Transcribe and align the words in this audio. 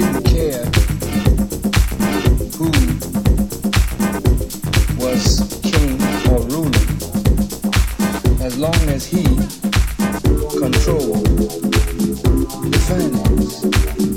didn't 0.00 0.24
care 0.24 0.64
who 2.58 2.68
was 5.02 5.58
king 5.62 5.96
or 6.30 6.40
ruler 6.52 6.84
as 8.44 8.58
long 8.58 8.74
as 8.90 9.06
he 9.06 9.22
controlled 10.60 11.24
the 12.72 12.78
finance. 12.86 14.15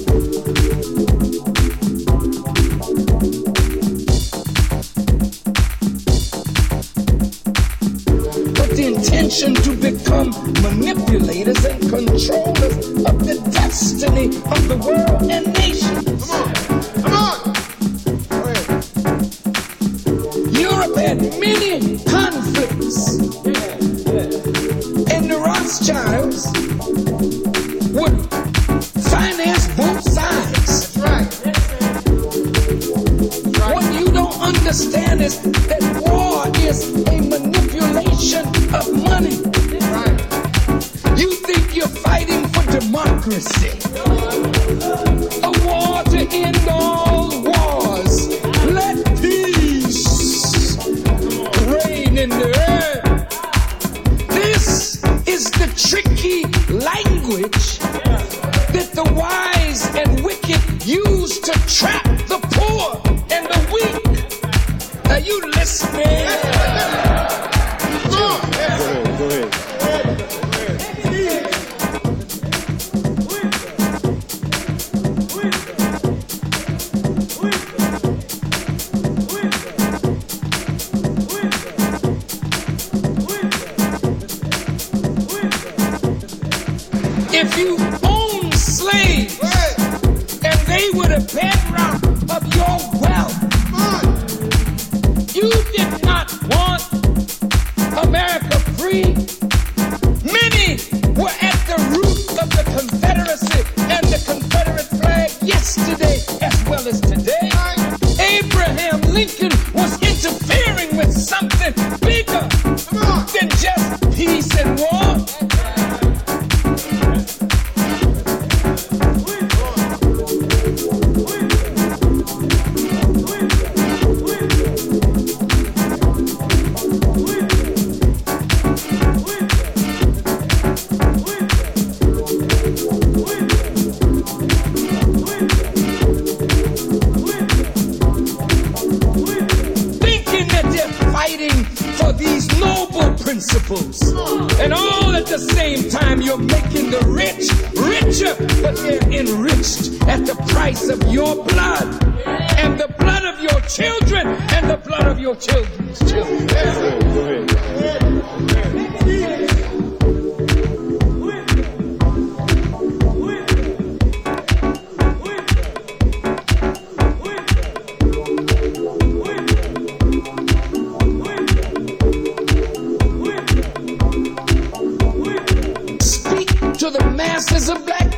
To 176.92 176.98
the 176.98 177.12
masses 177.12 177.70
of 177.70 177.86
black 177.86 178.09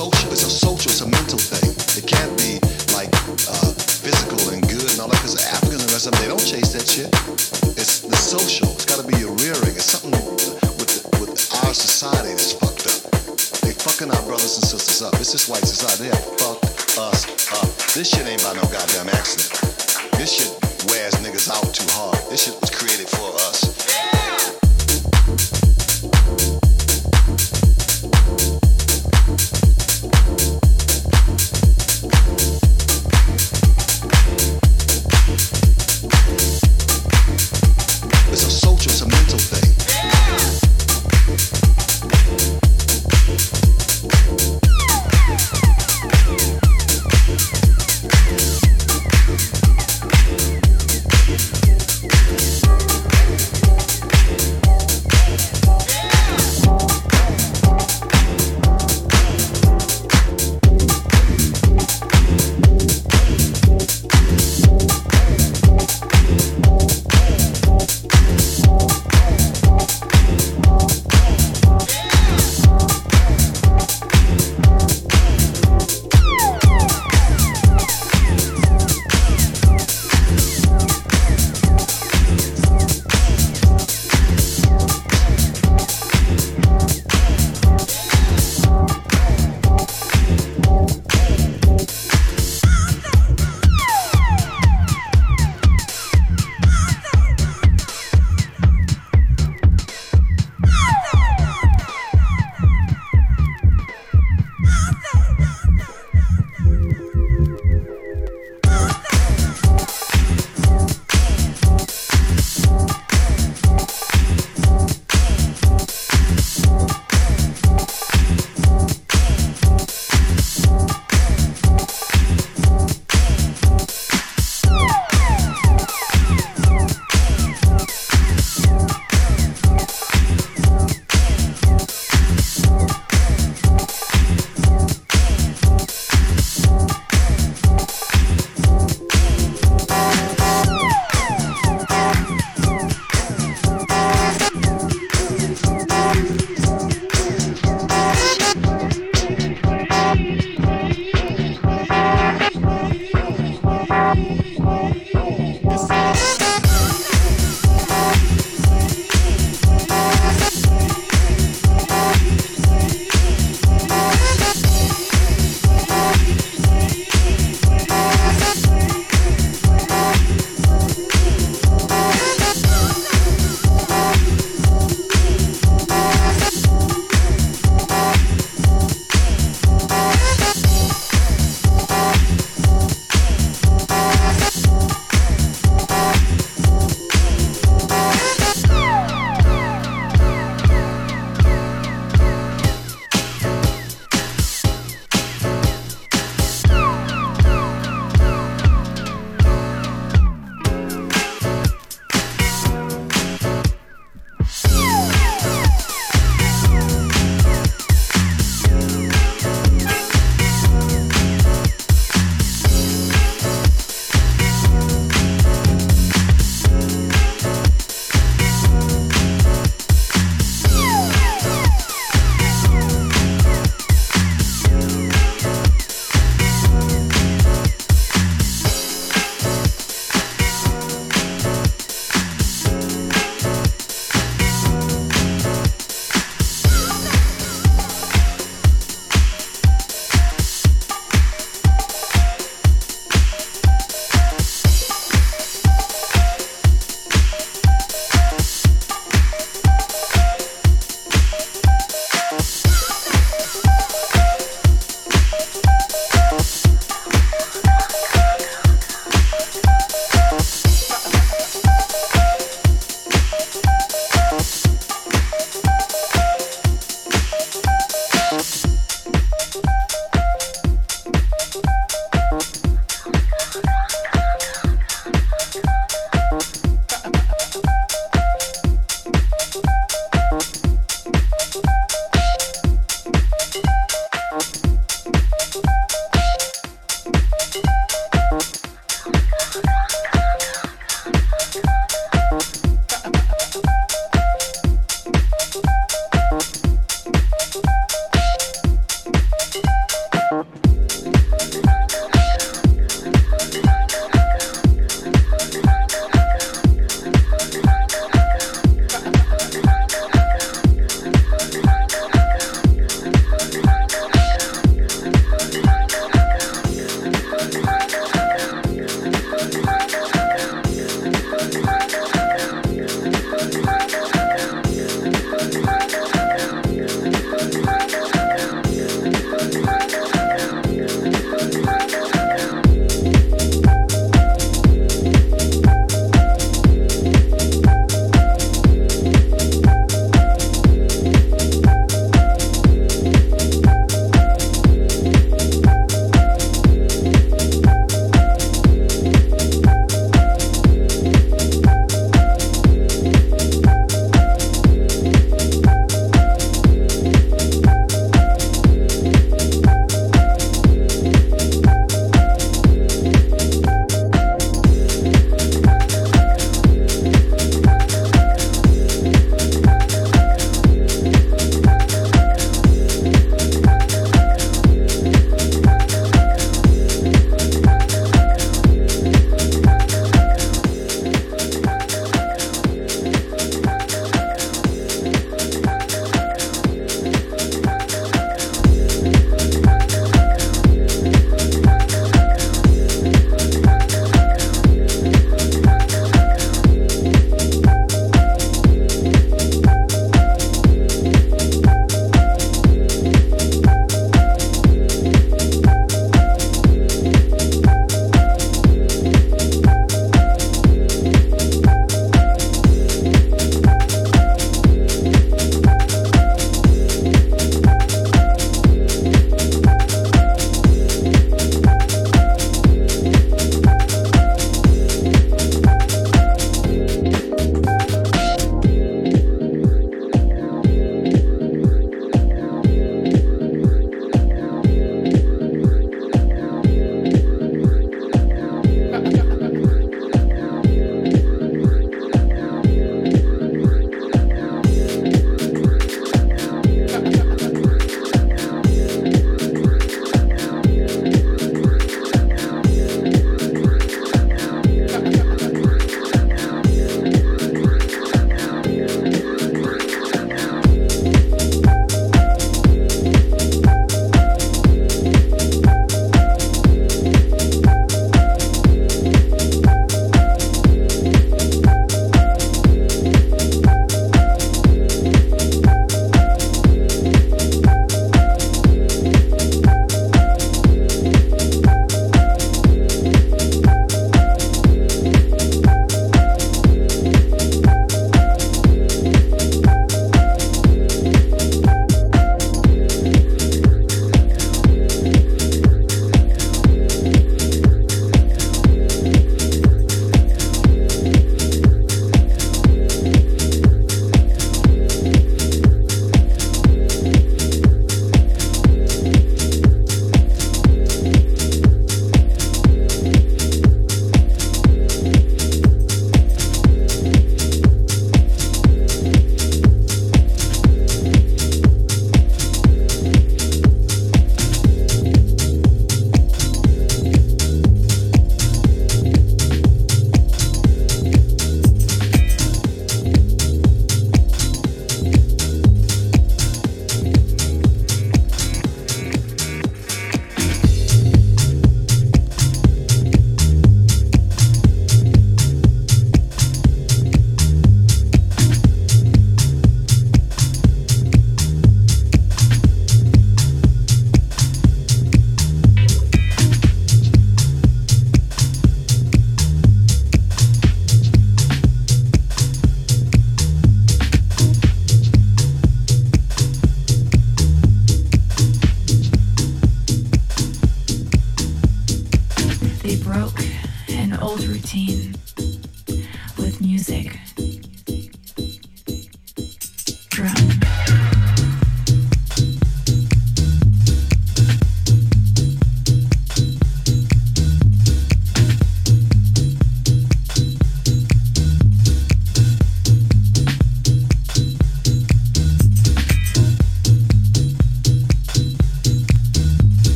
social, 0.00 0.32
it's 0.32 0.44
a 0.44 0.50
social. 0.50 0.88
It's 0.88 1.04
a 1.04 1.08
mental 1.08 1.36
thing. 1.36 1.76
It 2.00 2.08
can't 2.08 2.32
be 2.40 2.56
like 2.96 3.12
uh, 3.44 3.72
physical 3.76 4.40
and 4.48 4.64
good 4.64 4.88
and 4.88 4.96
all 4.96 5.12
that. 5.12 5.20
Because 5.20 5.36
Africans 5.44 5.84
and 5.84 5.92
rest 5.92 6.08
of 6.08 6.16
them, 6.16 6.24
they 6.24 6.30
don't 6.32 6.40
chase 6.40 6.72
that 6.72 6.88
shit. 6.88 7.12
It's 7.76 8.00
the 8.00 8.16
social. 8.16 8.72
It's 8.80 8.88
got 8.88 9.04
to 9.04 9.06
be 9.06 9.20
your 9.20 9.36
rearing. 9.44 9.76
It's 9.76 9.92
something 9.92 10.16
with 10.16 11.04
with 11.20 11.36
our 11.60 11.74
society 11.76 12.32
that's 12.32 12.56
fucked 12.56 12.88
up. 12.88 13.00
They 13.60 13.76
fucking 13.76 14.08
our 14.08 14.24
brothers 14.24 14.56
and 14.56 14.64
sisters 14.64 15.04
up. 15.04 15.20
It's 15.20 15.36
this 15.36 15.52
white 15.52 15.68
society. 15.68 16.08
They 16.08 16.12
have 16.16 16.28
fucked 16.40 16.96
us 16.96 17.20
up. 17.60 17.68
This 17.92 18.08
shit 18.08 18.24
ain't 18.24 18.40
by 18.40 18.56
no 18.56 18.64
goddamn 18.72 19.12
accident. 19.12 19.52
This 20.16 20.32
shit 20.32 20.52
wears 20.88 21.20
niggas 21.20 21.52
out 21.52 21.68
too 21.76 21.84
hard. 21.92 22.16
This 22.32 22.48
shit 22.48 22.56
was 22.56 22.72
created 22.72 23.08
for 23.12 23.36
us. 23.44 24.19